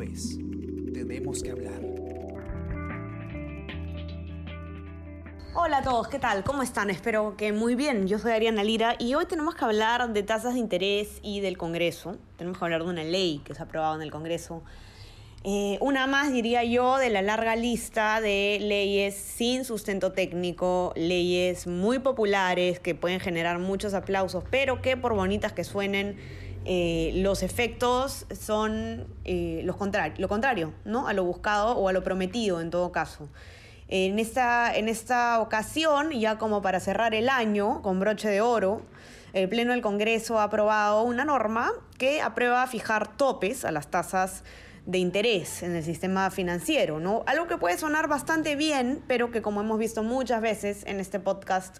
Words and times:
Es 0.00 0.38
Tenemos 0.94 1.42
que 1.42 1.50
hablar. 1.50 1.80
Hola 5.54 5.78
a 5.78 5.82
todos, 5.82 6.08
¿qué 6.08 6.18
tal? 6.18 6.44
¿Cómo 6.44 6.62
están? 6.62 6.88
Espero 6.88 7.36
que 7.36 7.52
muy 7.52 7.74
bien. 7.74 8.08
Yo 8.08 8.18
soy 8.18 8.32
Ariana 8.32 8.64
Lira 8.64 8.96
y 8.98 9.14
hoy 9.14 9.26
tenemos 9.26 9.54
que 9.54 9.66
hablar 9.66 10.10
de 10.12 10.22
tasas 10.22 10.54
de 10.54 10.60
interés 10.60 11.18
y 11.22 11.40
del 11.40 11.58
Congreso. 11.58 12.16
Tenemos 12.36 12.58
que 12.58 12.64
hablar 12.64 12.84
de 12.84 12.88
una 12.88 13.04
ley 13.04 13.42
que 13.44 13.54
se 13.54 13.60
ha 13.60 13.66
aprobado 13.66 13.94
en 13.96 14.02
el 14.02 14.10
Congreso. 14.10 14.62
Eh, 15.44 15.76
una 15.80 16.06
más, 16.06 16.32
diría 16.32 16.64
yo, 16.64 16.96
de 16.96 17.10
la 17.10 17.20
larga 17.20 17.54
lista 17.54 18.20
de 18.20 18.58
leyes 18.62 19.14
sin 19.14 19.64
sustento 19.64 20.12
técnico, 20.12 20.92
leyes 20.96 21.66
muy 21.66 21.98
populares 21.98 22.80
que 22.80 22.94
pueden 22.94 23.20
generar 23.20 23.58
muchos 23.58 23.92
aplausos, 23.92 24.42
pero 24.50 24.80
que 24.80 24.96
por 24.96 25.14
bonitas 25.14 25.52
que 25.52 25.64
suenen, 25.64 26.16
eh, 26.64 27.12
los 27.16 27.42
efectos 27.42 28.26
son 28.38 29.06
eh, 29.24 29.62
los 29.64 29.76
lo 30.18 30.28
contrario, 30.28 30.72
¿no? 30.84 31.08
A 31.08 31.12
lo 31.12 31.24
buscado 31.24 31.76
o 31.76 31.88
a 31.88 31.92
lo 31.92 32.04
prometido 32.04 32.60
en 32.60 32.70
todo 32.70 32.92
caso. 32.92 33.28
En 33.88 34.18
esta, 34.18 34.74
en 34.74 34.88
esta 34.88 35.40
ocasión, 35.40 36.12
ya 36.12 36.38
como 36.38 36.62
para 36.62 36.80
cerrar 36.80 37.14
el 37.14 37.28
año 37.28 37.82
con 37.82 38.00
broche 38.00 38.28
de 38.28 38.40
oro, 38.40 38.82
el 39.32 39.48
Pleno 39.48 39.72
del 39.72 39.82
Congreso 39.82 40.38
ha 40.38 40.44
aprobado 40.44 41.02
una 41.02 41.24
norma 41.24 41.72
que 41.98 42.20
aprueba 42.20 42.66
fijar 42.66 43.16
topes 43.16 43.64
a 43.64 43.72
las 43.72 43.88
tasas 43.88 44.44
de 44.86 44.98
interés 44.98 45.62
en 45.62 45.76
el 45.76 45.84
sistema 45.84 46.30
financiero, 46.30 47.00
¿no? 47.00 47.22
Algo 47.26 47.46
que 47.46 47.56
puede 47.56 47.76
sonar 47.76 48.08
bastante 48.08 48.56
bien, 48.56 49.02
pero 49.06 49.30
que 49.30 49.42
como 49.42 49.60
hemos 49.60 49.78
visto 49.78 50.02
muchas 50.02 50.40
veces 50.40 50.84
en 50.86 51.00
este 51.00 51.20
podcast, 51.20 51.78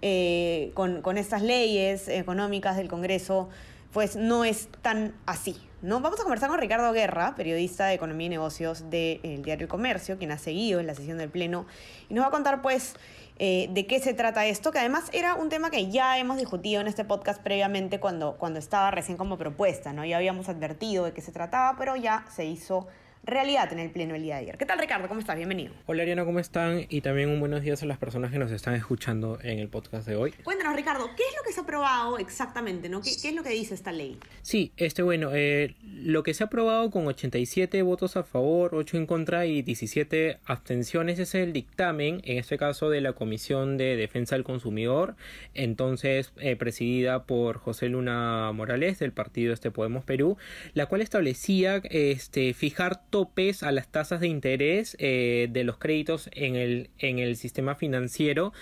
eh, 0.00 0.70
con, 0.74 1.02
con 1.02 1.18
estas 1.18 1.42
leyes 1.42 2.08
económicas 2.08 2.76
del 2.76 2.88
Congreso, 2.88 3.48
pues 3.92 4.16
no 4.16 4.44
es 4.44 4.68
tan 4.82 5.14
así. 5.26 5.56
¿no? 5.80 6.00
Vamos 6.00 6.18
a 6.18 6.22
conversar 6.24 6.48
con 6.48 6.58
Ricardo 6.58 6.92
Guerra, 6.92 7.34
periodista 7.36 7.86
de 7.86 7.94
Economía 7.94 8.26
y 8.26 8.30
Negocios 8.30 8.90
del 8.90 9.42
diario 9.42 9.64
El 9.64 9.68
Comercio, 9.68 10.18
quien 10.18 10.32
ha 10.32 10.38
seguido 10.38 10.80
en 10.80 10.86
la 10.86 10.94
sesión 10.94 11.18
del 11.18 11.30
Pleno, 11.30 11.66
y 12.08 12.14
nos 12.14 12.24
va 12.24 12.28
a 12.28 12.30
contar 12.32 12.62
pues 12.62 12.94
eh, 13.38 13.68
de 13.70 13.86
qué 13.86 14.00
se 14.00 14.14
trata 14.14 14.44
esto, 14.46 14.72
que 14.72 14.78
además 14.80 15.04
era 15.12 15.34
un 15.34 15.48
tema 15.48 15.70
que 15.70 15.90
ya 15.90 16.18
hemos 16.18 16.38
discutido 16.38 16.80
en 16.80 16.88
este 16.88 17.04
podcast 17.04 17.40
previamente 17.40 18.00
cuando, 18.00 18.36
cuando 18.36 18.58
estaba 18.58 18.90
recién 18.90 19.16
como 19.16 19.38
propuesta, 19.38 19.92
¿no? 19.92 20.04
Ya 20.04 20.16
habíamos 20.16 20.48
advertido 20.48 21.04
de 21.04 21.12
qué 21.12 21.20
se 21.20 21.30
trataba, 21.30 21.76
pero 21.78 21.94
ya 21.94 22.24
se 22.34 22.44
hizo 22.44 22.88
realidad 23.28 23.70
en 23.72 23.78
el 23.78 23.90
pleno 23.90 24.14
el 24.14 24.22
día 24.22 24.36
de 24.36 24.42
ayer. 24.42 24.58
¿Qué 24.58 24.64
tal 24.64 24.78
Ricardo? 24.78 25.06
¿Cómo 25.06 25.20
estás? 25.20 25.36
Bienvenido. 25.36 25.74
Hola 25.86 26.02
Ariana, 26.02 26.24
¿cómo 26.24 26.38
están? 26.38 26.86
Y 26.88 27.02
también 27.02 27.28
un 27.28 27.40
buenos 27.40 27.62
días 27.62 27.82
a 27.82 27.86
las 27.86 27.98
personas 27.98 28.32
que 28.32 28.38
nos 28.38 28.50
están 28.50 28.74
escuchando 28.74 29.38
en 29.42 29.58
el 29.58 29.68
podcast 29.68 30.08
de 30.08 30.16
hoy. 30.16 30.32
Cuéntanos 30.44 30.74
Ricardo, 30.74 31.10
¿qué 31.14 31.22
es 31.22 31.36
lo 31.36 31.42
que 31.44 31.52
se 31.52 31.60
ha 31.60 31.62
aprobado 31.62 32.18
exactamente? 32.18 32.88
¿no? 32.88 33.02
¿Qué, 33.02 33.10
es 33.10 33.34
lo 33.34 33.42
que 33.42 33.50
dice 33.50 33.74
esta 33.74 33.92
ley? 33.92 34.18
Sí, 34.40 34.72
este 34.78 35.02
bueno, 35.02 35.30
eh, 35.34 35.74
lo 35.82 36.22
que 36.22 36.32
se 36.32 36.42
ha 36.42 36.46
aprobado 36.46 36.90
con 36.90 37.06
87 37.06 37.82
votos 37.82 38.16
a 38.16 38.22
favor, 38.22 38.74
8 38.74 38.96
en 38.96 39.06
contra 39.06 39.44
y 39.44 39.60
17 39.60 40.38
abstenciones 40.46 41.18
es 41.18 41.34
el 41.34 41.52
dictamen, 41.52 42.22
en 42.24 42.38
este 42.38 42.56
caso 42.56 42.88
de 42.88 43.02
la 43.02 43.12
Comisión 43.12 43.76
de 43.76 43.96
Defensa 43.96 44.36
del 44.36 44.44
Consumidor, 44.44 45.16
entonces 45.52 46.32
eh, 46.38 46.56
presidida 46.56 47.24
por 47.24 47.58
José 47.58 47.88
Luna 47.88 48.52
Morales 48.52 48.98
del 48.98 49.12
partido 49.12 49.52
Este 49.52 49.70
Podemos 49.70 50.04
Perú, 50.04 50.38
la 50.72 50.86
cual 50.86 51.02
establecía 51.02 51.82
este, 51.90 52.54
fijar 52.54 53.02
topes 53.18 53.64
a 53.64 53.72
las 53.72 53.88
tasas 53.88 54.20
de 54.20 54.28
interés 54.28 54.96
eh, 55.00 55.48
de 55.50 55.64
los 55.64 55.76
créditos 55.78 56.30
en 56.34 56.54
el, 56.54 56.88
en 57.00 57.18
el 57.18 57.34
sistema 57.34 57.74
financiero 57.74 58.52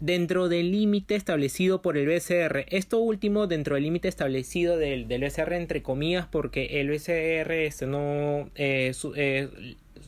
dentro 0.00 0.48
del 0.48 0.72
límite 0.72 1.16
establecido 1.16 1.82
por 1.82 1.98
el 1.98 2.06
BCR. 2.06 2.64
Esto 2.70 2.98
último 2.98 3.46
dentro 3.46 3.74
del 3.74 3.84
límite 3.84 4.08
establecido 4.08 4.78
del, 4.78 5.06
del, 5.06 5.20
BCR 5.20 5.52
entre 5.52 5.82
comillas 5.82 6.26
porque 6.26 6.80
el 6.80 6.88
BCR 6.88 7.52
este, 7.52 7.86
no 7.86 8.48
eh, 8.54 8.94
eh, 9.16 9.48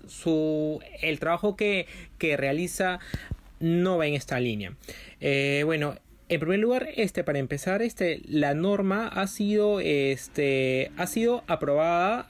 su, 0.09 0.81
el 1.03 1.19
trabajo 1.19 1.55
que, 1.55 1.87
que, 2.17 2.38
realiza 2.38 2.99
no 3.61 3.99
va 3.99 4.06
en 4.06 4.15
esta 4.15 4.41
línea. 4.41 4.75
bueno, 5.67 5.97
en 6.31 6.41
primer 6.41 6.61
lugar, 6.61 6.88
este, 6.97 7.25
para 7.25 7.38
empezar, 7.38 7.83
este, 7.83 8.22
la 8.27 8.55
norma 8.55 9.06
ha 9.09 9.27
sido, 9.27 9.81
este, 9.81 10.91
ha 10.97 11.06
sido 11.06 11.44
aprobada 11.47 12.27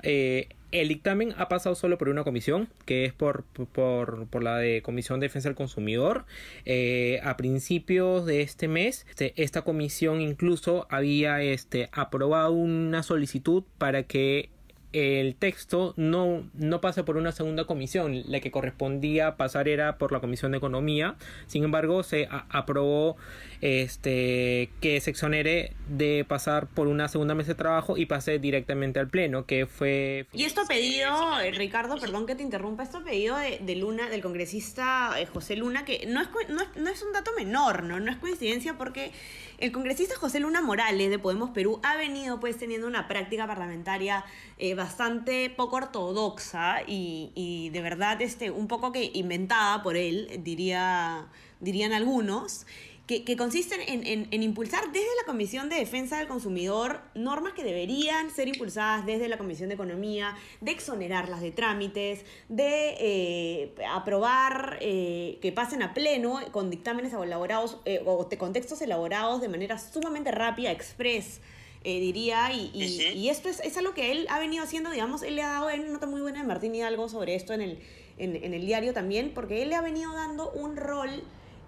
el 0.73 0.89
dictamen 0.89 1.35
ha 1.37 1.49
pasado 1.49 1.75
solo 1.75 1.99
por 1.99 2.09
una 2.09 2.25
comisión, 2.25 2.69
que 2.87 3.05
es 3.05 3.13
por, 3.13 3.45
por, 3.45 4.43
la 4.43 4.57
de 4.57 4.83
Comisión 4.83 5.21
de 5.21 5.27
Defensa 5.27 5.49
del 5.49 5.57
Consumidor. 5.57 6.25
Eh, 6.65 7.21
a 7.23 7.37
principios 7.37 8.27
de 8.27 8.41
este 8.41 8.69
mes, 8.69 9.07
este, 9.09 9.35
esta 9.37 9.63
comisión 9.63 10.21
incluso 10.21 10.87
había 10.91 11.43
este, 11.43 11.91
aprobado 11.93 12.53
una 12.53 13.03
solicitud 13.03 13.65
para 13.79 14.05
que 14.05 14.49
el 14.93 15.35
texto 15.35 15.95
no, 15.97 16.45
no 16.55 16.81
pasa 16.81 17.05
por 17.05 17.17
una 17.17 17.33
segunda 17.33 17.65
comisión. 17.65 18.23
La 18.27 18.41
que 18.41 18.51
correspondía 18.51 19.37
pasar 19.37 19.69
era 19.69 19.99
por 19.99 20.13
la 20.13 20.21
Comisión 20.21 20.53
de 20.53 20.59
Economía. 20.59 21.17
Sin 21.47 21.65
embargo, 21.65 22.03
se 22.03 22.29
aprobó 22.31 23.17
este, 23.61 24.71
que 24.81 25.01
se 25.01 25.11
exonere 25.11 25.73
de 25.89 26.25
pasar 26.29 26.67
por 26.67 26.89
una 26.89 27.09
segunda 27.09 27.35
mesa 27.35 27.49
de 27.49 27.55
trabajo 27.55 27.97
y 27.97 28.07
pase 28.07 28.39
directamente 28.39 29.01
al 29.01 29.09
Pleno, 29.09 29.47
que 29.47 29.67
fue... 29.67 30.27
Y 30.33 30.45
esto 30.45 30.63
pedido, 30.67 31.41
eh, 31.41 31.53
Ricardo, 31.53 31.97
perdón 31.99 32.27
que 32.27 32.35
te 32.35 32.43
interrumpa, 32.43 32.83
esto 32.83 33.03
pedido 33.05 33.37
de, 33.37 33.77
Luna, 33.77 34.09
del 34.09 34.21
congresista 34.21 35.13
eh, 35.19 35.27
José 35.27 35.57
Luna, 35.57 35.85
que 35.85 36.07
no 36.07 36.21
es, 36.21 36.29
no, 36.49 36.91
es, 36.91 37.03
un 37.03 37.13
dato 37.13 37.31
menor, 37.37 37.85
¿no? 37.85 38.01
No 38.01 38.11
es 38.11 38.19
coincidencia 38.19 38.77
porque 38.77 39.13
el 39.59 39.71
congresista 39.71 40.17
José 40.17 40.41
Luna 40.41 40.61
Morales 40.61 41.09
de 41.09 41.19
Podemos 41.19 41.51
Perú 41.51 41.81
ha 41.83 41.97
venido 41.97 42.41
pues 42.41 42.59
teniendo 42.59 42.87
una 42.87 43.07
práctica 43.07 43.47
parlamentaria 43.47 44.25
eh, 44.59 44.75
bastante 44.83 45.49
poco 45.51 45.77
ortodoxa 45.77 46.83
y, 46.87 47.71
de 47.73 47.83
verdad 47.83 48.21
este, 48.21 48.51
un 48.51 48.67
poco 48.67 48.91
que 48.91 49.11
inventada 49.15 49.83
por 49.83 49.97
él, 49.97 50.41
diría, 50.43 51.29
dirían 51.61 51.93
algunos 51.93 52.67
que, 53.07 53.37
consisten 53.37 53.81
en, 53.87 54.43
impulsar 54.43 54.91
desde 54.91 55.15
la 55.21 55.27
Comisión 55.27 55.69
de 55.69 55.77
Defensa 55.77 56.19
del 56.19 56.29
Consumidor 56.29 57.01
normas 57.15 57.53
que 57.53 57.63
deberían 57.63 58.31
ser 58.31 58.49
impulsadas 58.49 59.05
desde 59.05 59.29
la 59.29 59.37
Comisión 59.37 59.69
de 59.69 59.75
Economía, 59.75 60.35
de 60.61 60.71
exonerarlas 60.71 61.43
de 61.43 61.51
trámites, 61.51 62.25
de 62.49 62.97
eh, 62.99 63.75
aprobar 63.91 64.79
eh, 64.81 65.39
que 65.43 65.53
pasen 65.53 65.83
a 65.83 65.93
pleno 65.93 66.41
con 66.53 66.71
dictámenes 66.71 67.13
elaborados 67.13 67.79
eh, 67.85 68.03
o 68.07 68.25
de 68.25 68.39
contextos 68.39 68.81
elaborados 68.81 69.41
de 69.43 69.49
manera 69.49 69.79
sumamente 69.79 70.31
rápida, 70.31 70.71
express. 70.71 71.41
Diría, 71.85 72.53
y, 72.53 73.29
esto 73.29 73.49
es, 73.49 73.77
algo 73.77 73.95
que 73.95 74.13
él 74.13 74.27
ha 74.31 74.39
venido 74.39 74.65
haciendo, 74.65 74.91
digamos, 74.91 75.23
él 75.23 75.37
le 75.37 75.43
ha 75.43 75.49
dado 75.49 75.67
una 75.67 75.89
nota 75.89 76.07
muy 76.07 76.21
buena 76.21 76.41
de 76.41 76.47
Martín 76.47 76.75
Hidalgo 76.75 77.09
sobre 77.09 77.35
esto 77.35 77.53
en 77.53 77.61
el, 77.61 77.79
en 78.19 78.55
el 78.55 78.67
diario 78.67 78.93
también, 78.93 79.33
porque 79.35 79.63
él 79.63 79.71
le 79.71 79.75
ha 79.75 79.83
venido 79.83 80.13
dando 80.13 80.51
un 80.53 80.77
rol 80.77 81.23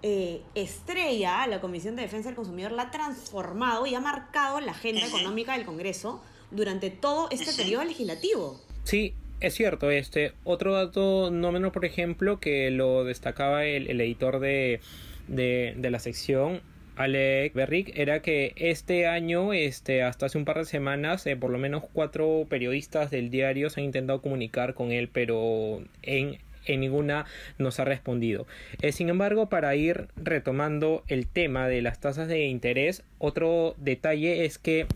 eh, 0.07 0.41
estrella, 0.53 1.47
la 1.47 1.59
Comisión 1.59 1.95
de 1.95 2.03
Defensa 2.03 2.29
del 2.29 2.35
Consumidor 2.35 2.71
la 2.73 2.83
ha 2.83 2.91
transformado 2.91 3.87
y 3.87 3.95
ha 3.95 3.99
marcado 3.99 4.59
la 4.59 4.71
agenda 4.71 5.03
económica 5.07 5.53
del 5.53 5.65
Congreso 5.65 6.21
durante 6.51 6.91
todo 6.91 7.27
este 7.31 7.51
periodo 7.53 7.85
legislativo. 7.85 8.61
Sí, 8.83 9.15
es 9.39 9.55
cierto, 9.55 9.89
este 9.89 10.33
otro 10.43 10.75
dato 10.75 11.31
no 11.31 11.51
menos, 11.51 11.73
por 11.73 11.85
ejemplo, 11.85 12.39
que 12.39 12.69
lo 12.69 13.03
destacaba 13.03 13.65
el, 13.65 13.99
editor 13.99 14.39
de, 14.39 14.79
la 15.27 15.97
sección, 15.97 16.61
Alec 16.95 17.53
Berrick, 17.53 17.91
era 17.97 18.21
que 18.21 18.53
este 18.55 19.07
año, 19.07 19.53
este, 19.53 20.03
hasta 20.03 20.27
hace 20.27 20.37
un 20.37 20.45
par 20.45 20.57
de 20.57 20.65
semanas, 20.65 21.25
eh, 21.27 21.35
por 21.35 21.51
lo 21.51 21.57
menos 21.57 21.83
cuatro 21.91 22.45
periodistas 22.49 23.11
del 23.11 23.29
diario 23.29 23.69
se 23.69 23.81
han 23.81 23.85
intentado 23.85 24.21
comunicar 24.21 24.73
con 24.73 24.91
él, 24.91 25.09
pero 25.11 25.83
en 26.01 26.37
en 26.65 26.79
ninguna 26.79 27.25
nos 27.57 27.79
ha 27.79 27.85
respondido. 27.85 28.47
Eh, 28.81 28.91
sin 28.91 29.09
embargo, 29.09 29.49
para 29.49 29.75
ir 29.75 30.07
retomando 30.15 31.03
el 31.07 31.27
tema 31.27 31.67
de 31.67 31.81
las 31.81 31.99
tasas 31.99 32.27
de 32.27 32.45
interés, 32.45 33.03
otro 33.19 33.75
detalle 33.77 34.45
es 34.45 34.57
que 34.57 34.87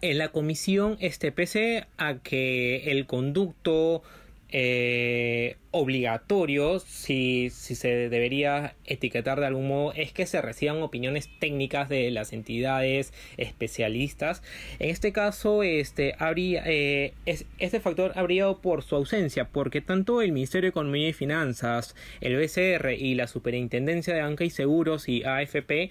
en 0.00 0.18
la 0.18 0.28
comisión, 0.28 0.96
este 1.00 1.30
pese 1.30 1.86
a 1.96 2.18
que 2.18 2.90
el 2.90 3.06
conducto 3.06 4.02
eh, 4.48 5.56
obligatorio, 5.72 6.78
si, 6.78 7.50
si, 7.50 7.74
se 7.74 8.08
debería 8.08 8.76
etiquetar 8.84 9.40
de 9.40 9.46
algún 9.46 9.68
modo, 9.68 9.92
es 9.94 10.12
que 10.12 10.26
se 10.26 10.40
reciban 10.40 10.82
opiniones 10.82 11.28
técnicas 11.40 11.88
de 11.88 12.10
las 12.10 12.32
entidades 12.32 13.12
especialistas. 13.38 14.42
En 14.78 14.90
este 14.90 15.12
caso, 15.12 15.62
este, 15.62 16.14
habría, 16.18 16.62
eh, 16.66 17.14
este 17.26 17.80
factor 17.80 18.12
habría 18.14 18.52
por 18.52 18.82
su 18.82 18.96
ausencia, 18.96 19.48
porque 19.48 19.80
tanto 19.80 20.22
el 20.22 20.32
Ministerio 20.32 20.66
de 20.66 20.70
Economía 20.70 21.08
y 21.08 21.12
Finanzas, 21.12 21.96
el 22.20 22.36
BCR 22.36 22.92
y 22.92 23.14
la 23.14 23.26
Superintendencia 23.26 24.14
de 24.14 24.22
Banca 24.22 24.44
y 24.44 24.50
Seguros 24.50 25.08
y 25.08 25.24
AFP 25.24 25.90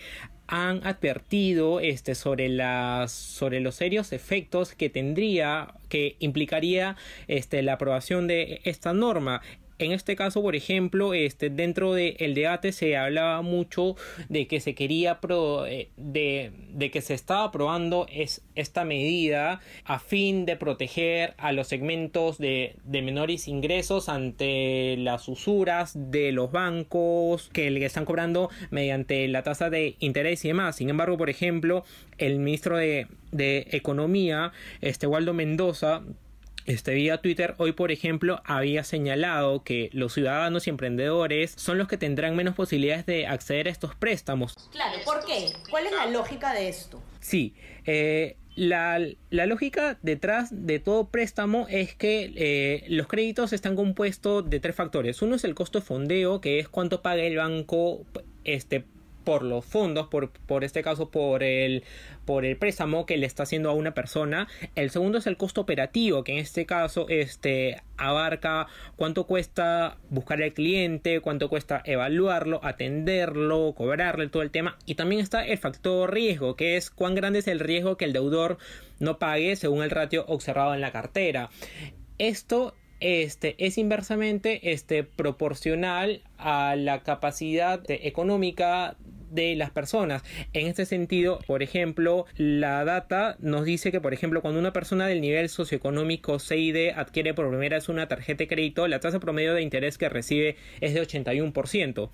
han 0.51 0.85
advertido 0.85 1.79
este, 1.79 2.13
sobre, 2.13 2.49
las, 2.49 3.13
sobre 3.13 3.61
los 3.61 3.75
serios 3.75 4.11
efectos 4.11 4.75
que 4.75 4.89
tendría, 4.89 5.75
que 5.87 6.17
implicaría 6.19 6.97
este, 7.27 7.61
la 7.61 7.73
aprobación 7.73 8.27
de 8.27 8.59
esta 8.65 8.91
norma 8.91 9.41
En 9.85 9.91
este 9.91 10.15
caso, 10.15 10.41
por 10.41 10.55
ejemplo, 10.55 11.13
este, 11.13 11.49
dentro 11.49 11.93
del 11.93 12.33
debate 12.33 12.71
se 12.71 12.97
hablaba 12.97 13.41
mucho 13.41 13.95
de 14.29 14.47
que 14.47 14.59
se 14.59 14.75
quería 14.75 15.19
pro, 15.19 15.65
eh, 15.65 15.89
de, 15.97 16.51
de, 16.69 16.91
que 16.91 17.01
se 17.01 17.13
estaba 17.13 17.45
aprobando 17.45 18.05
es, 18.11 18.41
esta 18.55 18.85
medida 18.85 19.61
a 19.85 19.99
fin 19.99 20.45
de 20.45 20.55
proteger 20.55 21.33
a 21.37 21.51
los 21.51 21.67
segmentos 21.67 22.37
de, 22.37 22.75
de 22.83 23.01
menores 23.01 23.47
ingresos 23.47 24.09
ante 24.09 24.97
las 24.97 25.27
usuras 25.27 25.93
de 25.95 26.31
los 26.31 26.51
bancos 26.51 27.49
que 27.53 27.69
le 27.71 27.85
están 27.85 28.05
cobrando 28.05 28.49
mediante 28.69 29.27
la 29.27 29.43
tasa 29.43 29.69
de 29.69 29.95
interés 29.99 30.45
y 30.45 30.49
demás. 30.49 30.75
Sin 30.75 30.89
embargo, 30.89 31.17
por 31.17 31.29
ejemplo, 31.29 31.83
el 32.17 32.39
ministro 32.39 32.77
de, 32.77 33.07
de 33.31 33.67
Economía, 33.71 34.51
este 34.81 35.07
Waldo 35.07 35.33
Mendoza, 35.33 36.03
este, 36.65 36.93
vía 36.93 37.21
Twitter 37.21 37.55
hoy, 37.57 37.71
por 37.71 37.91
ejemplo, 37.91 38.41
había 38.45 38.83
señalado 38.83 39.63
que 39.63 39.89
los 39.93 40.13
ciudadanos 40.13 40.67
y 40.67 40.69
emprendedores 40.69 41.53
son 41.57 41.77
los 41.77 41.87
que 41.87 41.97
tendrán 41.97 42.35
menos 42.35 42.55
posibilidades 42.55 43.05
de 43.05 43.27
acceder 43.27 43.67
a 43.67 43.71
estos 43.71 43.95
préstamos. 43.95 44.55
Claro, 44.71 44.99
¿por 45.05 45.25
qué? 45.25 45.51
¿Cuál 45.69 45.87
es 45.87 45.91
la 45.91 46.07
lógica 46.07 46.53
de 46.53 46.69
esto? 46.69 47.01
Sí, 47.19 47.53
eh, 47.85 48.37
la, 48.55 48.99
la, 49.29 49.45
lógica 49.45 49.97
detrás 50.01 50.49
de 50.51 50.79
todo 50.79 51.07
préstamo 51.07 51.67
es 51.69 51.95
que 51.95 52.33
eh, 52.35 52.85
los 52.89 53.07
créditos 53.07 53.53
están 53.53 53.75
compuestos 53.75 54.49
de 54.49 54.59
tres 54.59 54.75
factores. 54.75 55.21
Uno 55.21 55.35
es 55.35 55.43
el 55.45 55.55
costo 55.55 55.79
de 55.79 55.85
fondeo, 55.85 56.41
que 56.41 56.59
es 56.59 56.67
cuánto 56.67 57.01
paga 57.01 57.23
el 57.23 57.37
banco 57.37 58.05
este, 58.43 58.83
por 59.23 59.43
los 59.43 59.65
fondos, 59.65 60.07
por, 60.07 60.31
por 60.31 60.63
este 60.63 60.83
caso 60.83 61.09
por 61.09 61.43
el, 61.43 61.83
por 62.25 62.45
el 62.45 62.57
préstamo 62.57 63.05
que 63.05 63.17
le 63.17 63.25
está 63.25 63.43
haciendo 63.43 63.69
a 63.69 63.73
una 63.73 63.93
persona. 63.93 64.47
El 64.75 64.89
segundo 64.89 65.17
es 65.17 65.27
el 65.27 65.37
costo 65.37 65.61
operativo, 65.61 66.23
que 66.23 66.33
en 66.33 66.37
este 66.39 66.65
caso 66.65 67.05
este, 67.09 67.81
abarca 67.97 68.67
cuánto 68.95 69.25
cuesta 69.25 69.97
buscar 70.09 70.41
al 70.41 70.53
cliente, 70.53 71.19
cuánto 71.21 71.49
cuesta 71.49 71.81
evaluarlo, 71.85 72.59
atenderlo, 72.63 73.73
cobrarle 73.75 74.27
todo 74.27 74.43
el 74.43 74.51
tema. 74.51 74.77
Y 74.85 74.95
también 74.95 75.21
está 75.21 75.45
el 75.45 75.57
factor 75.57 76.13
riesgo, 76.13 76.55
que 76.55 76.77
es 76.77 76.89
cuán 76.89 77.15
grande 77.15 77.39
es 77.39 77.47
el 77.47 77.59
riesgo 77.59 77.97
que 77.97 78.05
el 78.05 78.13
deudor 78.13 78.57
no 78.99 79.17
pague 79.17 79.55
según 79.55 79.83
el 79.83 79.89
ratio 79.89 80.25
observado 80.27 80.73
en 80.73 80.81
la 80.81 80.91
cartera. 80.91 81.49
Esto 82.17 82.75
este, 83.01 83.55
es 83.57 83.77
inversamente 83.77 84.71
este, 84.71 85.03
proporcional 85.03 86.21
a 86.37 86.75
la 86.75 87.03
capacidad 87.03 87.81
económica 87.89 88.95
de 89.31 89.55
las 89.55 89.71
personas. 89.71 90.23
En 90.53 90.67
este 90.67 90.85
sentido, 90.85 91.39
por 91.47 91.63
ejemplo, 91.63 92.25
la 92.35 92.83
data 92.83 93.37
nos 93.39 93.65
dice 93.65 93.91
que, 93.91 94.01
por 94.01 94.13
ejemplo, 94.13 94.41
cuando 94.41 94.59
una 94.59 94.73
persona 94.73 95.07
del 95.07 95.21
nivel 95.21 95.49
socioeconómico 95.49 96.37
C 96.39 96.57
y 96.57 96.71
D 96.71 96.91
adquiere 96.91 97.33
por 97.33 97.49
primera 97.49 97.77
vez 97.77 97.89
una 97.89 98.07
tarjeta 98.07 98.39
de 98.43 98.47
crédito, 98.47 98.87
la 98.87 98.99
tasa 98.99 99.19
promedio 99.19 99.53
de 99.53 99.61
interés 99.61 99.97
que 99.97 100.09
recibe 100.09 100.57
es 100.81 100.93
de 100.93 101.01
81% 101.01 102.09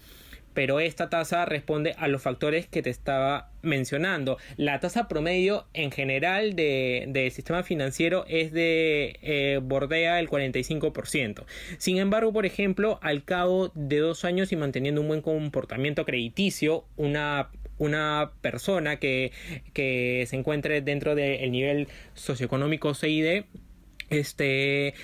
pero 0.58 0.80
esta 0.80 1.08
tasa 1.08 1.46
responde 1.46 1.94
a 2.00 2.08
los 2.08 2.24
factores 2.24 2.66
que 2.66 2.82
te 2.82 2.90
estaba 2.90 3.52
mencionando. 3.62 4.40
La 4.56 4.80
tasa 4.80 5.08
promedio 5.08 5.68
en 5.76 5.92
general 5.92 6.56
del 6.56 7.14
de 7.14 7.30
sistema 7.30 7.62
financiero 7.62 8.26
es 8.28 8.52
de 8.52 9.20
eh, 9.22 9.60
bordea 9.62 10.20
el 10.20 10.28
45%. 10.28 11.46
Sin 11.78 12.00
embargo, 12.00 12.34
por 12.34 12.48
ejemplo, 12.48 12.98
al 13.04 13.24
cabo 13.24 13.72
de 13.76 14.00
dos 14.00 14.26
años 14.26 14.52
y 14.52 14.56
manteniendo 14.56 15.00
un 15.00 15.10
buen 15.10 15.22
comportamiento 15.22 16.06
crediticio, 16.06 16.86
una 16.96 17.52
una 17.78 18.32
persona 18.42 18.96
que, 18.96 19.32
que 19.74 20.26
se 20.28 20.38
encuentre 20.38 20.82
dentro 20.82 21.14
del 21.14 21.52
nivel 21.52 21.88
socioeconómico 22.16 22.96
CID 22.96 23.44
este 24.10 24.96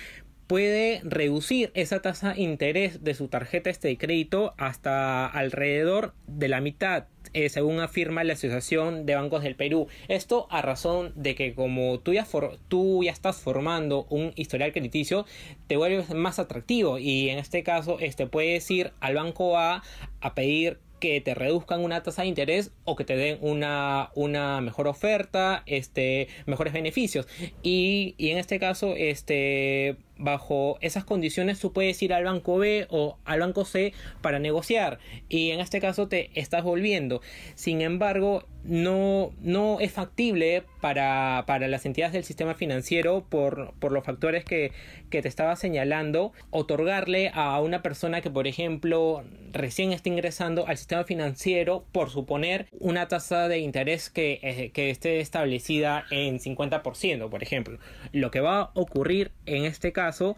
puede 0.54 1.00
reducir 1.02 1.72
esa 1.74 2.00
tasa 2.00 2.34
de 2.34 2.42
interés 2.42 3.02
de 3.02 3.14
su 3.14 3.26
tarjeta 3.26 3.70
este 3.70 3.88
de 3.88 3.98
crédito 3.98 4.54
hasta 4.56 5.26
alrededor 5.26 6.14
de 6.28 6.46
la 6.46 6.60
mitad 6.60 7.06
eh, 7.32 7.48
según 7.48 7.80
afirma 7.80 8.22
la 8.22 8.34
Asociación 8.34 9.04
de 9.04 9.16
Bancos 9.16 9.42
del 9.42 9.56
Perú. 9.56 9.88
Esto 10.06 10.46
a 10.50 10.62
razón 10.62 11.12
de 11.16 11.34
que 11.34 11.54
como 11.54 11.98
tú 11.98 12.12
ya, 12.12 12.24
tú 12.68 13.02
ya 13.02 13.10
estás 13.10 13.40
formando 13.40 14.06
un 14.10 14.30
historial 14.36 14.70
crediticio, 14.70 15.26
te 15.66 15.76
vuelves 15.76 16.10
más 16.10 16.38
atractivo 16.38 17.00
y 17.00 17.30
en 17.30 17.40
este 17.40 17.64
caso 17.64 17.98
este, 17.98 18.28
puedes 18.28 18.70
ir 18.70 18.92
al 19.00 19.16
banco 19.16 19.58
A 19.58 19.82
a 20.20 20.34
pedir 20.36 20.78
que 21.00 21.20
te 21.20 21.34
reduzcan 21.34 21.82
una 21.82 22.04
tasa 22.04 22.22
de 22.22 22.28
interés 22.28 22.70
o 22.84 22.94
que 22.94 23.04
te 23.04 23.16
den 23.16 23.38
una, 23.40 24.10
una 24.14 24.60
mejor 24.60 24.86
oferta, 24.86 25.64
este, 25.66 26.28
mejores 26.46 26.72
beneficios. 26.72 27.26
Y, 27.64 28.14
y 28.18 28.30
en 28.30 28.38
este 28.38 28.60
caso, 28.60 28.94
este, 28.96 29.96
bajo 30.16 30.78
esas 30.80 31.04
condiciones 31.04 31.58
tú 31.60 31.72
puedes 31.72 32.00
ir 32.02 32.12
al 32.12 32.24
banco 32.24 32.58
B 32.58 32.86
o 32.90 33.18
al 33.24 33.40
banco 33.40 33.64
C 33.64 33.92
para 34.20 34.38
negociar 34.38 34.98
y 35.28 35.50
en 35.50 35.60
este 35.60 35.80
caso 35.80 36.08
te 36.08 36.30
estás 36.38 36.62
volviendo. 36.62 37.20
Sin 37.54 37.80
embargo, 37.80 38.46
no, 38.64 39.32
no 39.40 39.78
es 39.80 39.92
factible 39.92 40.64
para, 40.80 41.44
para 41.46 41.68
las 41.68 41.84
entidades 41.84 42.14
del 42.14 42.24
sistema 42.24 42.54
financiero 42.54 43.24
por, 43.28 43.74
por 43.78 43.92
los 43.92 44.04
factores 44.04 44.44
que, 44.44 44.72
que, 45.10 45.22
te 45.22 45.28
estaba 45.28 45.54
señalando, 45.56 46.32
otorgarle 46.50 47.30
a 47.34 47.60
una 47.60 47.82
persona 47.82 48.22
que, 48.22 48.30
por 48.30 48.46
ejemplo, 48.46 49.22
recién 49.52 49.92
está 49.92 50.08
ingresando 50.08 50.66
al 50.66 50.78
sistema 50.78 51.04
financiero 51.04 51.84
por 51.92 52.10
suponer 52.10 52.66
una 52.80 53.06
tasa 53.08 53.48
de 53.48 53.58
interés 53.58 54.08
que, 54.08 54.40
eh, 54.42 54.70
que 54.72 54.90
esté 54.90 55.20
establecida 55.20 56.04
en 56.10 56.38
50%, 56.38 57.28
por 57.28 57.42
ejemplo. 57.42 57.78
Lo 58.12 58.30
que 58.30 58.40
va 58.40 58.60
a 58.60 58.70
ocurrir 58.74 59.30
en 59.44 59.64
este 59.64 59.92
caso 59.92 60.36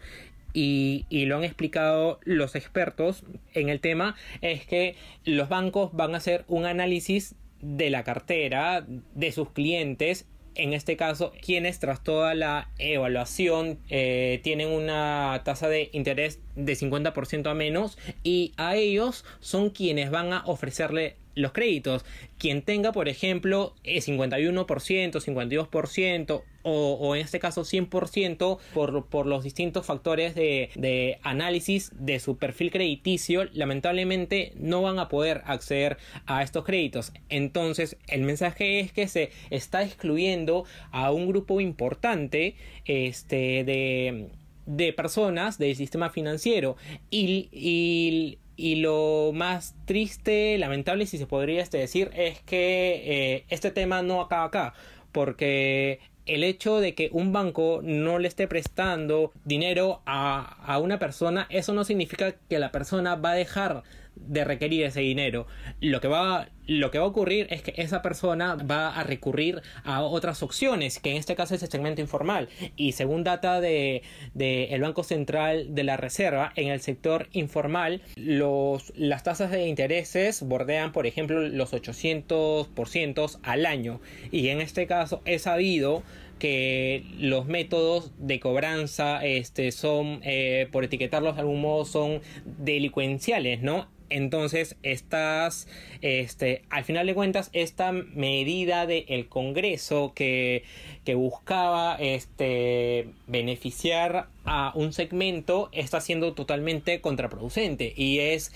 y, 0.53 1.05
y, 1.09 1.25
lo 1.25 1.37
han 1.37 1.43
explicado 1.43 2.19
los 2.23 2.55
expertos 2.55 3.23
en 3.53 3.69
el 3.69 3.79
tema, 3.79 4.15
es 4.41 4.65
que 4.65 4.95
los 5.23 5.49
bancos 5.49 5.93
van 5.93 6.15
a 6.15 6.17
hacer 6.17 6.45
un 6.47 6.65
análisis 6.65 7.35
de 7.61 7.89
la 7.89 8.03
cartera 8.03 8.85
de 8.87 9.31
sus 9.31 9.51
clientes 9.51 10.25
en 10.57 10.73
este 10.73 10.97
caso, 10.97 11.33
quienes 11.39 11.79
tras 11.79 12.03
toda 12.03 12.33
la 12.33 12.71
evaluación 12.79 13.79
eh, 13.89 14.41
tienen 14.43 14.69
una 14.69 15.41
tasa 15.45 15.69
de 15.69 15.89
interés 15.93 16.41
de 16.55 16.73
50% 16.73 17.49
a 17.49 17.53
menos 17.53 17.97
y 18.23 18.53
a 18.57 18.75
ellos 18.75 19.23
son 19.39 19.69
quienes 19.69 20.09
van 20.09 20.33
a 20.33 20.43
ofrecerle 20.45 21.15
los 21.37 21.53
créditos. 21.53 22.03
Quien 22.37 22.61
tenga, 22.61 22.91
por 22.91 23.07
ejemplo, 23.07 23.73
51%, 23.83 24.65
52% 25.11 26.41
o, 26.63 26.93
o, 26.99 27.15
en 27.15 27.21
este 27.21 27.39
caso 27.39 27.61
100% 27.61 28.59
por, 28.73 29.05
por 29.05 29.25
los 29.25 29.43
distintos 29.43 29.85
factores 29.85 30.35
de, 30.35 30.69
de, 30.75 31.17
análisis 31.23 31.91
de 31.97 32.19
su 32.19 32.37
perfil 32.37 32.71
crediticio, 32.71 33.45
lamentablemente 33.53 34.51
no 34.55 34.81
van 34.81 34.99
a 34.99 35.07
poder 35.07 35.43
acceder 35.45 35.97
a 36.25 36.43
estos 36.43 36.65
créditos. 36.65 37.13
Entonces, 37.29 37.95
el 38.07 38.23
mensaje 38.23 38.81
es 38.81 38.91
que 38.91 39.07
se 39.07 39.31
está 39.49 39.83
excluyendo 39.83 40.65
a 40.91 41.11
un 41.11 41.27
grupo 41.27 41.61
importante 41.61 42.55
este, 42.85 43.63
de, 43.63 44.27
de 44.65 44.91
personas 44.91 45.57
del 45.57 45.75
sistema 45.75 46.09
financiero 46.09 46.75
y 47.09 48.39
y 48.57 48.75
lo 48.77 49.31
más 49.33 49.75
triste, 49.85 50.57
lamentable, 50.57 51.05
si 51.05 51.19
se 51.19 51.27
podría 51.27 51.61
este, 51.61 51.77
decir, 51.77 52.09
es 52.15 52.41
que 52.41 53.35
eh, 53.35 53.45
este 53.49 53.71
tema 53.71 54.01
no 54.01 54.19
acaba 54.19 54.45
acá. 54.45 54.73
Porque 55.11 55.99
el 56.25 56.43
hecho 56.43 56.79
de 56.79 56.95
que 56.95 57.09
un 57.13 57.31
banco 57.31 57.81
no 57.83 58.19
le 58.19 58.27
esté 58.27 58.47
prestando 58.47 59.31
dinero 59.45 60.01
a, 60.05 60.57
a 60.65 60.79
una 60.79 60.99
persona, 60.99 61.45
eso 61.49 61.73
no 61.73 61.83
significa 61.85 62.33
que 62.49 62.59
la 62.59 62.71
persona 62.71 63.15
va 63.15 63.31
a 63.31 63.35
dejar 63.35 63.83
de 64.21 64.43
requerir 64.43 64.85
ese 64.85 65.01
dinero. 65.01 65.47
Lo 65.81 66.01
que 66.01 66.07
va 66.07 66.49
lo 66.67 66.91
que 66.91 66.99
va 66.99 67.05
a 67.05 67.07
ocurrir 67.07 67.47
es 67.49 67.61
que 67.61 67.73
esa 67.77 68.01
persona 68.01 68.55
va 68.55 68.89
a 68.89 69.03
recurrir 69.03 69.61
a 69.85 70.01
otras 70.01 70.43
opciones, 70.43 70.99
que 70.99 71.11
en 71.11 71.17
este 71.17 71.35
caso 71.35 71.55
es 71.55 71.63
el 71.63 71.69
segmento 71.69 72.01
informal. 72.01 72.49
Y 72.75 72.91
según 72.91 73.23
data 73.23 73.61
de, 73.61 74.03
de 74.33 74.65
el 74.65 74.81
Banco 74.81 75.03
Central 75.03 75.73
de 75.73 75.83
la 75.85 75.95
Reserva, 75.97 76.51
en 76.55 76.67
el 76.67 76.81
sector 76.81 77.29
informal, 77.31 78.01
los, 78.17 78.91
las 78.95 79.23
tasas 79.23 79.49
de 79.49 79.67
intereses 79.67 80.41
bordean, 80.43 80.91
por 80.91 81.07
ejemplo, 81.07 81.39
los 81.39 81.73
800% 81.73 83.39
al 83.43 83.65
año. 83.65 84.01
Y 84.31 84.49
en 84.49 84.59
este 84.59 84.87
caso 84.87 85.21
es 85.23 85.43
sabido 85.43 86.03
que 86.39 87.03
los 87.17 87.47
métodos 87.47 88.11
de 88.19 88.39
cobranza 88.39 89.25
este, 89.25 89.71
son, 89.71 90.19
eh, 90.23 90.67
por 90.71 90.83
etiquetarlos 90.83 91.35
de 91.35 91.41
algún 91.41 91.61
modo, 91.61 91.85
son 91.85 92.21
delincuenciales, 92.45 93.61
¿no? 93.61 93.87
Entonces, 94.09 94.75
estas, 94.83 95.67
este, 96.01 96.63
al 96.69 96.83
final 96.83 97.07
de 97.07 97.13
cuentas, 97.13 97.49
esta 97.53 97.91
medida 97.91 98.85
del 98.85 99.27
Congreso 99.27 100.13
que, 100.15 100.63
que 101.05 101.15
buscaba 101.15 101.95
este, 101.95 103.09
beneficiar 103.27 104.27
a 104.45 104.71
un 104.75 104.93
segmento 104.93 105.69
está 105.71 105.99
siendo 106.01 106.33
totalmente 106.33 107.01
contraproducente. 107.01 107.93
Y 107.95 108.19
es 108.19 108.53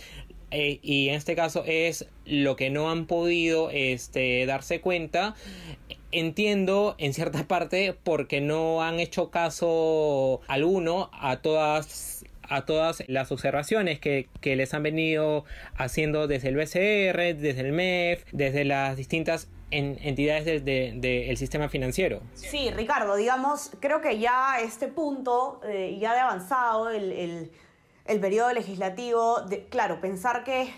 eh, 0.51 0.79
y 0.84 1.08
en 1.08 1.15
este 1.15 1.36
caso 1.36 1.63
es 1.65 2.08
lo 2.25 2.58
que 2.58 2.70
no 2.70 2.91
han 2.91 3.05
podido 3.05 3.70
este, 3.72 4.46
darse 4.46 4.81
cuenta. 4.81 5.36
Entiendo 6.12 6.96
en 6.98 7.13
cierta 7.13 7.43
parte 7.48 7.96
porque 8.03 8.41
no 8.41 8.84
han 8.84 9.00
hecho 9.00 9.31
caso 9.31 10.41
alguno 10.48 11.10
a 11.13 11.38
todas 11.38 12.25
a 12.43 12.65
todas 12.65 13.03
las 13.07 13.31
observaciones 13.31 14.00
que, 14.00 14.27
que 14.41 14.55
les 14.55 14.74
han 14.74 14.83
venido 14.83 15.45
haciendo 15.75 16.27
desde 16.27 16.50
el 16.50 16.55
BCR, 16.55 17.39
desde 17.39 17.62
el 17.62 17.71
MEF, 17.71 18.24
desde 18.31 18.65
las 18.65 18.98
distintas 18.98 19.48
en 19.71 19.98
entidades 20.01 20.45
del 20.45 21.01
de, 21.01 21.33
sistema 21.38 21.69
financiero. 21.69 22.21
Sí, 22.36 22.69
Ricardo, 22.71 23.15
digamos, 23.15 23.71
creo 23.79 24.01
que 24.01 24.19
ya 24.19 24.53
a 24.53 24.60
este 24.60 24.88
punto, 24.88 25.62
eh, 25.63 25.98
ya 26.00 26.13
de 26.13 26.19
avanzado 26.19 26.89
el, 26.89 27.50
el, 28.05 28.19
periodo 28.19 28.53
legislativo, 28.53 29.45
claro, 29.69 30.01
pensar 30.01 30.43
que, 30.43 30.74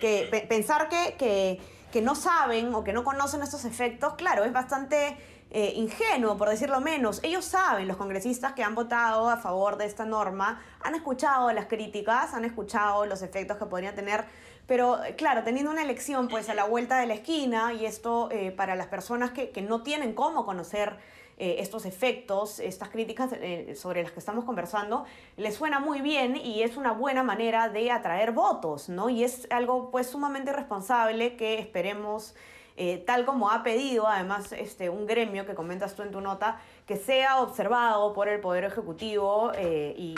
que 0.00 0.46
pensar 0.48 0.90
que, 0.90 1.14
que, 1.18 1.60
que, 1.90 2.02
no 2.02 2.14
saben 2.14 2.74
o 2.74 2.84
que 2.84 2.92
no 2.92 3.04
conocen 3.04 3.42
estos 3.42 3.64
efectos, 3.64 4.14
claro, 4.14 4.44
es 4.44 4.52
bastante 4.52 5.16
eh, 5.52 5.74
ingenuo, 5.76 6.36
por 6.36 6.48
decirlo 6.48 6.80
menos. 6.80 7.20
Ellos 7.22 7.44
saben, 7.44 7.86
los 7.86 7.96
congresistas 7.96 8.54
que 8.54 8.64
han 8.64 8.74
votado 8.74 9.30
a 9.30 9.36
favor 9.36 9.76
de 9.76 9.86
esta 9.86 10.04
norma, 10.04 10.62
han 10.82 10.94
escuchado 10.94 11.52
las 11.52 11.66
críticas, 11.66 12.34
han 12.34 12.44
escuchado 12.44 13.06
los 13.06 13.22
efectos 13.22 13.56
que 13.56 13.66
podría 13.66 13.94
tener 13.94 14.24
pero 14.66 15.00
claro, 15.16 15.42
teniendo 15.42 15.70
una 15.70 15.82
elección 15.82 16.28
pues 16.28 16.48
a 16.48 16.54
la 16.54 16.64
vuelta 16.64 16.98
de 16.98 17.06
la 17.06 17.14
esquina 17.14 17.72
y 17.72 17.84
esto 17.84 18.28
eh, 18.30 18.52
para 18.52 18.76
las 18.76 18.86
personas 18.86 19.32
que, 19.32 19.50
no 19.62 19.82
tienen 19.82 20.14
cómo 20.14 20.46
conocer 20.46 20.96
eh, 21.38 21.56
estos 21.58 21.84
efectos, 21.84 22.60
estas 22.60 22.88
críticas 22.88 23.32
eh, 23.32 23.74
sobre 23.76 24.02
las 24.02 24.12
que 24.12 24.20
estamos 24.20 24.44
conversando, 24.44 25.04
les 25.36 25.54
suena 25.56 25.80
muy 25.80 26.00
bien 26.00 26.36
y 26.36 26.62
es 26.62 26.76
una 26.76 26.92
buena 26.92 27.22
manera 27.22 27.68
de 27.68 27.90
atraer 27.90 28.32
votos, 28.32 28.88
¿no? 28.88 29.08
Y 29.08 29.24
es 29.24 29.48
algo 29.50 29.90
pues 29.90 30.06
sumamente 30.06 30.52
responsable 30.52 31.36
que 31.36 31.58
esperemos 31.58 32.34
eh, 32.76 33.02
tal 33.06 33.24
como 33.24 33.50
ha 33.50 33.62
pedido 33.62 34.08
además 34.08 34.52
este, 34.52 34.88
un 34.88 35.06
gremio 35.06 35.46
que 35.46 35.54
comentas 35.54 35.94
tú 35.94 36.02
en 36.02 36.10
tu 36.10 36.20
nota, 36.20 36.58
que 36.86 36.96
sea 36.96 37.40
observado 37.40 38.12
por 38.12 38.28
el 38.28 38.40
Poder 38.40 38.64
Ejecutivo 38.64 39.52
eh, 39.54 39.94
y, 39.96 40.14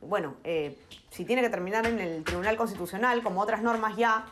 bueno, 0.00 0.34
eh, 0.44 0.78
si 1.10 1.24
tiene 1.24 1.42
que 1.42 1.48
terminar 1.48 1.86
en 1.86 1.98
el 1.98 2.24
Tribunal 2.24 2.56
Constitucional, 2.56 3.22
como 3.22 3.40
otras 3.40 3.62
normas 3.62 3.96
ya, 3.96 4.26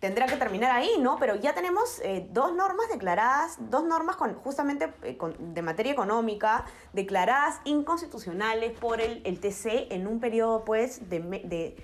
tendrá 0.00 0.26
que 0.26 0.36
terminar 0.36 0.72
ahí, 0.72 0.90
¿no? 0.98 1.16
Pero 1.18 1.36
ya 1.36 1.54
tenemos 1.54 2.02
dos 2.30 2.54
normas 2.54 2.88
declaradas, 2.92 3.56
dos 3.70 3.84
normas 3.84 4.16
con, 4.16 4.34
justamente 4.34 4.92
de 5.38 5.62
materia 5.62 5.92
económica, 5.92 6.66
declaradas 6.92 7.60
inconstitucionales 7.64 8.78
por 8.78 9.00
el, 9.00 9.22
el 9.24 9.40
TC 9.40 9.92
en 9.92 10.06
un 10.06 10.20
periodo, 10.20 10.64
pues, 10.64 11.08
de, 11.08 11.20
de 11.20 11.76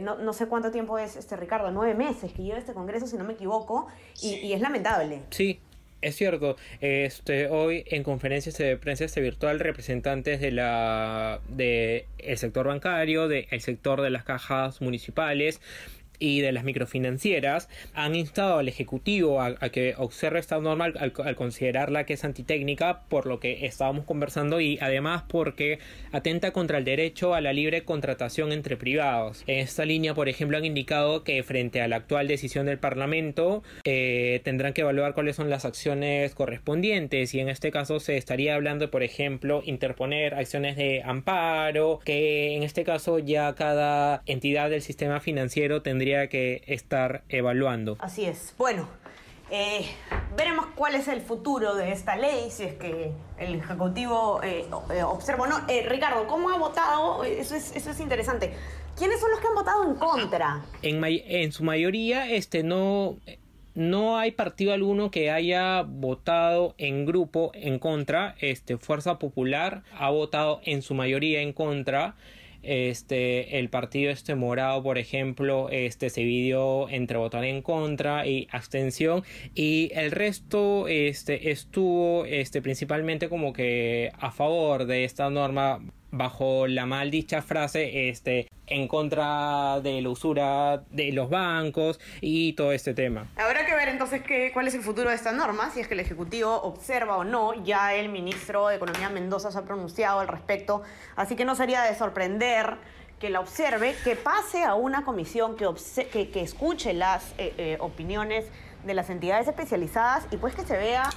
no, 0.00 0.32
sé 0.32 0.46
cuánto 0.46 0.70
tiempo 0.70 0.98
es, 0.98 1.16
este 1.16 1.36
Ricardo, 1.36 1.70
nueve 1.70 1.94
meses 1.94 2.32
que 2.32 2.42
lleva 2.42 2.58
este 2.58 2.72
Congreso, 2.72 3.06
si 3.06 3.16
no 3.16 3.24
me 3.24 3.34
equivoco, 3.34 3.86
y, 4.22 4.52
es 4.52 4.60
lamentable. 4.60 5.22
Sí, 5.30 5.60
es 6.02 6.16
cierto. 6.16 6.56
Este, 6.80 7.48
hoy 7.48 7.84
en 7.86 8.02
conferencias 8.02 8.58
de 8.58 8.76
prensa 8.76 9.04
este 9.04 9.20
virtual 9.20 9.60
representantes 9.60 10.40
de 10.40 10.50
la 10.50 11.40
de 11.48 12.06
el 12.18 12.38
sector 12.38 12.66
bancario, 12.68 13.28
del 13.28 13.60
sector 13.60 14.02
de 14.02 14.10
las 14.10 14.24
cajas 14.24 14.80
municipales, 14.80 15.60
y 16.18 16.40
de 16.40 16.52
las 16.52 16.64
microfinancieras 16.64 17.68
han 17.94 18.14
instado 18.14 18.58
al 18.58 18.68
Ejecutivo 18.68 19.40
a, 19.40 19.54
que 19.70 19.94
observe 19.96 20.38
esta 20.38 20.58
norma 20.60 20.86
al, 20.86 21.12
considerarla 21.36 22.04
que 22.04 22.14
es 22.14 22.24
antitécnica 22.24 23.02
por 23.08 23.26
lo 23.26 23.40
que 23.40 23.66
estábamos 23.66 24.04
conversando 24.04 24.60
y 24.60 24.78
además 24.80 25.24
porque 25.28 25.78
atenta 26.12 26.52
contra 26.52 26.78
el 26.78 26.84
derecho 26.84 27.34
a 27.34 27.40
la 27.40 27.52
libre 27.52 27.84
contratación 27.84 28.52
entre 28.52 28.76
privados. 28.76 29.44
En 29.46 29.58
esta 29.58 29.84
línea, 29.84 30.14
por 30.14 30.28
ejemplo, 30.28 30.56
han 30.56 30.64
indicado 30.64 31.24
que 31.24 31.42
frente 31.42 31.80
a 31.80 31.88
la 31.88 31.96
actual 31.96 32.28
decisión 32.28 32.66
del 32.66 32.78
Parlamento 32.78 33.62
eh, 33.84 34.40
tendrán 34.44 34.72
que 34.72 34.82
evaluar 34.82 35.14
cuáles 35.14 35.36
son 35.36 35.50
las 35.50 35.64
acciones 35.64 36.34
correspondientes 36.34 37.34
y 37.34 37.40
en 37.40 37.48
este 37.48 37.70
caso 37.70 38.00
se 38.00 38.16
estaría 38.16 38.54
hablando, 38.54 38.90
por 38.90 39.02
ejemplo, 39.02 39.62
interponer 39.64 40.34
acciones 40.34 40.76
de 40.76 41.02
amparo, 41.04 42.00
que 42.04 42.54
en 42.54 42.62
este 42.62 42.84
caso 42.84 43.18
ya 43.18 43.54
cada 43.54 44.22
entidad 44.26 44.70
del 44.70 44.82
sistema 44.82 45.20
financiero 45.20 45.82
tendría 45.82 46.05
que 46.28 46.62
estar 46.66 47.22
evaluando. 47.28 47.96
Así 48.00 48.24
es. 48.24 48.54
Bueno, 48.56 48.88
eh, 49.50 49.86
veremos 50.36 50.66
cuál 50.74 50.94
es 50.94 51.08
el 51.08 51.20
futuro 51.20 51.74
de 51.74 51.92
esta 51.92 52.16
ley, 52.16 52.50
si 52.50 52.64
es 52.64 52.74
que 52.74 53.12
el 53.38 53.54
Ejecutivo 53.56 54.40
eh, 54.42 54.66
eh, 54.94 55.02
observa 55.02 55.44
o 55.44 55.46
no. 55.46 55.60
Ricardo, 55.88 56.26
¿cómo 56.26 56.50
ha 56.50 56.58
votado? 56.58 57.24
Eso 57.24 57.54
es, 57.54 57.74
eso 57.74 57.90
es 57.90 58.00
interesante. 58.00 58.52
¿Quiénes 58.96 59.20
son 59.20 59.30
los 59.30 59.40
que 59.40 59.48
han 59.48 59.54
votado 59.54 59.84
en 59.84 59.94
contra? 59.96 60.64
En, 60.82 61.02
en 61.04 61.52
su 61.52 61.64
mayoría, 61.64 62.30
este 62.30 62.62
no 62.62 63.16
no 63.76 64.16
hay 64.16 64.30
partido 64.30 64.72
alguno 64.72 65.10
que 65.10 65.30
haya 65.30 65.82
votado 65.82 66.74
en 66.78 67.04
grupo 67.04 67.50
en 67.52 67.78
contra. 67.78 68.34
Este, 68.40 68.78
Fuerza 68.78 69.18
Popular 69.18 69.82
ha 69.92 70.08
votado 70.08 70.60
en 70.64 70.80
su 70.80 70.94
mayoría 70.94 71.42
en 71.42 71.52
contra 71.52 72.16
este 72.66 73.58
el 73.58 73.68
partido 73.68 74.10
este 74.10 74.34
morado 74.34 74.82
por 74.82 74.98
ejemplo 74.98 75.68
este 75.70 76.10
se 76.10 76.20
dividió 76.20 76.88
entre 76.88 77.16
votar 77.18 77.44
en 77.44 77.62
contra 77.62 78.26
y 78.26 78.48
abstención 78.50 79.22
y 79.54 79.90
el 79.94 80.10
resto 80.10 80.88
este 80.88 81.50
estuvo 81.50 82.24
este 82.26 82.62
principalmente 82.62 83.28
como 83.28 83.52
que 83.52 84.10
a 84.18 84.30
favor 84.30 84.86
de 84.86 85.04
esta 85.04 85.30
norma 85.30 85.80
bajo 86.10 86.66
la 86.66 86.86
mal 86.86 87.10
dicha 87.10 87.42
frase 87.42 88.08
este 88.08 88.48
en 88.66 88.88
contra 88.88 89.80
de 89.80 90.00
la 90.02 90.08
usura 90.08 90.82
de 90.90 91.12
los 91.12 91.30
bancos 91.30 92.00
y 92.20 92.54
todo 92.54 92.72
este 92.72 92.94
tema. 92.94 93.26
Entonces 93.88 94.22
qué, 94.22 94.50
cuál 94.52 94.68
es 94.68 94.74
el 94.74 94.82
futuro 94.82 95.10
de 95.10 95.16
esta 95.16 95.32
norma, 95.32 95.70
si 95.70 95.80
es 95.80 95.88
que 95.88 95.94
el 95.94 96.00
Ejecutivo 96.00 96.54
observa 96.62 97.16
o 97.16 97.24
no. 97.24 97.54
Ya 97.64 97.94
el 97.94 98.08
ministro 98.08 98.68
de 98.68 98.76
Economía 98.76 99.08
Mendoza 99.10 99.50
se 99.50 99.58
ha 99.58 99.62
pronunciado 99.62 100.20
al 100.20 100.28
respecto, 100.28 100.82
así 101.16 101.36
que 101.36 101.44
no 101.44 101.54
sería 101.54 101.82
de 101.82 101.94
sorprender 101.94 102.78
que 103.18 103.30
la 103.30 103.40
observe, 103.40 103.94
que 104.04 104.14
pase 104.14 104.64
a 104.64 104.74
una 104.74 105.04
comisión 105.04 105.56
que, 105.56 105.66
que, 106.12 106.30
que 106.30 106.40
escuche 106.42 106.92
las 106.92 107.32
eh, 107.38 107.54
eh, 107.56 107.76
opiniones 107.80 108.44
de 108.84 108.94
las 108.94 109.10
entidades 109.10 109.48
especializadas 109.48 110.26
y 110.30 110.36
pues 110.36 110.54
que 110.54 110.64
se 110.66 110.76
vea 110.76 111.08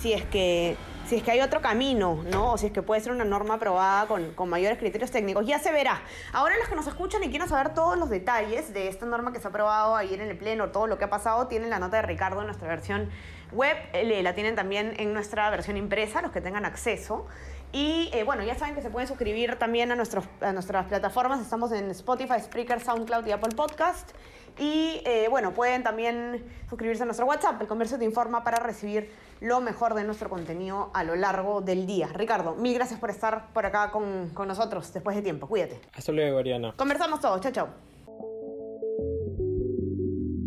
si 0.00 0.12
es 0.12 0.24
que 0.24 0.76
si 1.06 1.16
es 1.16 1.24
que 1.24 1.32
hay 1.32 1.40
otro 1.40 1.60
camino, 1.60 2.22
¿no? 2.30 2.52
O 2.52 2.58
si 2.58 2.66
es 2.66 2.72
que 2.72 2.82
puede 2.82 3.00
ser 3.00 3.10
una 3.10 3.24
norma 3.24 3.54
aprobada 3.54 4.06
con, 4.06 4.32
con, 4.34 4.48
mayores 4.48 4.78
criterios 4.78 5.10
técnicos. 5.10 5.44
Ya 5.44 5.58
se 5.58 5.72
verá. 5.72 6.00
Ahora 6.32 6.56
los 6.56 6.68
que 6.68 6.76
nos 6.76 6.86
escuchan 6.86 7.24
y 7.24 7.30
quieren 7.30 7.48
saber 7.48 7.74
todos 7.74 7.98
los 7.98 8.10
detalles 8.10 8.72
de 8.72 8.86
esta 8.86 9.06
norma 9.06 9.32
que 9.32 9.40
se 9.40 9.48
ha 9.48 9.50
aprobado 9.50 9.96
ayer 9.96 10.20
en 10.20 10.28
el 10.28 10.38
Pleno, 10.38 10.68
todo 10.68 10.86
lo 10.86 10.98
que 10.98 11.04
ha 11.06 11.10
pasado, 11.10 11.48
tienen 11.48 11.68
la 11.68 11.80
nota 11.80 11.96
de 11.96 12.02
Ricardo 12.02 12.40
en 12.40 12.46
nuestra 12.46 12.68
versión 12.68 13.10
web. 13.50 13.76
Eh, 13.92 14.22
la 14.22 14.36
tienen 14.36 14.54
también 14.54 14.94
en 14.98 15.12
nuestra 15.12 15.50
versión 15.50 15.76
impresa, 15.76 16.22
los 16.22 16.30
que 16.30 16.40
tengan 16.40 16.64
acceso. 16.64 17.26
Y 17.72 18.10
eh, 18.12 18.22
bueno, 18.22 18.44
ya 18.44 18.54
saben 18.54 18.76
que 18.76 18.82
se 18.82 18.90
pueden 18.90 19.08
suscribir 19.08 19.56
también 19.56 19.90
a, 19.90 19.96
nuestros, 19.96 20.26
a 20.40 20.52
nuestras 20.52 20.86
plataformas. 20.86 21.40
Estamos 21.40 21.72
en 21.72 21.90
Spotify, 21.90 22.40
Spreaker, 22.40 22.80
SoundCloud 22.80 23.26
y 23.26 23.32
Apple 23.32 23.56
Podcast. 23.56 24.10
Y 24.58 25.02
eh, 25.04 25.26
bueno, 25.30 25.54
pueden 25.54 25.82
también 25.82 26.44
suscribirse 26.68 27.02
a 27.02 27.06
nuestro 27.06 27.26
WhatsApp, 27.26 27.60
el 27.60 27.66
comercio 27.66 27.98
te 27.98 28.04
informa, 28.04 28.44
para 28.44 28.58
recibir 28.58 29.10
lo 29.40 29.60
mejor 29.60 29.94
de 29.94 30.04
nuestro 30.04 30.28
contenido 30.28 30.90
a 30.92 31.04
lo 31.04 31.16
largo 31.16 31.60
del 31.60 31.86
día. 31.86 32.08
Ricardo, 32.08 32.54
mil 32.56 32.74
gracias 32.74 33.00
por 33.00 33.10
estar 33.10 33.52
por 33.52 33.64
acá 33.66 33.90
con, 33.90 34.30
con 34.34 34.48
nosotros 34.48 34.92
después 34.92 35.16
de 35.16 35.22
tiempo. 35.22 35.46
Cuídate. 35.46 35.80
Hasta 35.94 36.12
luego, 36.12 36.38
Ariana. 36.38 36.74
Conversamos 36.76 37.20
todos. 37.20 37.40
Chao, 37.40 37.52
chao. 37.52 37.68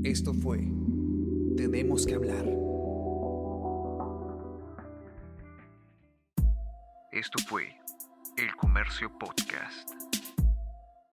Esto 0.03 0.33
fue 0.33 0.59
Tenemos 1.55 2.05
que 2.05 2.15
hablar. 2.15 2.45
Esto 7.11 7.37
fue 7.47 7.79
El 8.37 8.55
Comercio 8.55 9.11
Podcast. 9.19 10.12